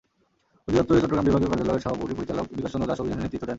[0.67, 3.49] অধিদপ্তরের চট্টগ্রাম বিভাগীয় কার্যালয়ের সহকারী পরিচালক বিকাশ চন্দ্র দাস অভিযানে নেতৃত্ব দেন।